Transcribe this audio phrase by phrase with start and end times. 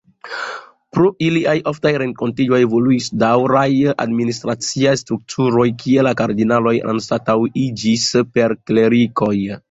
[0.97, 3.67] Pro iliaj oftaj renkontiĝoj evoluis daŭraj
[4.05, 8.07] administraciaj strukturoj, kie la kardinaloj anstataŭiĝis
[8.39, 9.35] per klerikoj.